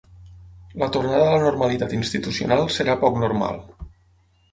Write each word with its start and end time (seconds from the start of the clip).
La 0.83 0.87
tornada 0.95 1.19
a 1.25 1.33
la 1.35 1.43
normalitat 1.43 1.93
institucional 1.97 2.65
serà 2.77 2.97
poc 3.05 3.21
normal. 3.25 3.61